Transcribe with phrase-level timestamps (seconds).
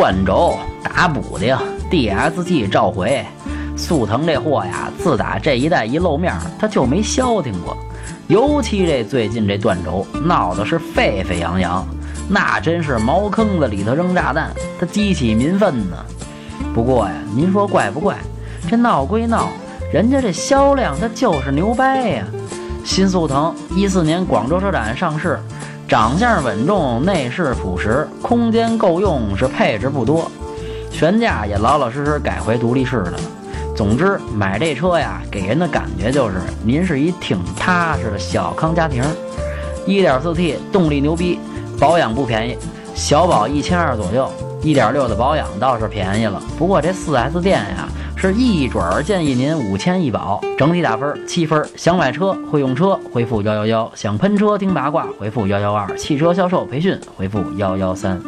[0.00, 1.54] 断轴、打补丁、
[1.90, 3.22] DSG 召回，
[3.76, 7.76] 速腾这货呀，自打这一代一露面，他就没消停过。
[8.26, 11.86] 尤其这最近这断轴闹得是沸沸扬扬，
[12.30, 14.50] 那真是茅坑子里头扔炸弹，
[14.80, 15.96] 它激起民愤呢。
[16.74, 18.16] 不过呀，您说怪不怪？
[18.70, 19.50] 这闹归闹，
[19.92, 22.24] 人家这销量它就是牛掰呀。
[22.86, 25.38] 新速腾一四年广州车展上市。
[25.90, 30.30] 长相稳重，内饰朴实，空间够用，是配置不多，
[30.88, 33.18] 悬架也老老实实改回独立式的了。
[33.76, 39.02] 总之，买这车呀，给人的感觉就是您是一挺踏实的小康家庭。
[39.84, 41.40] 1.4T 动力牛逼，
[41.76, 42.56] 保养不便宜，
[42.94, 44.30] 小保一千二左右。
[44.62, 47.88] 1.6的保养倒是便宜了，不过这 4S 店呀。
[48.20, 51.66] 是一准儿建议您五千一保，整体打分七分。
[51.74, 58.20] 想买车会用车，回复幺幺幺；想喷车听八卦，回复幺幺二；汽车销售培训，回复幺幺三。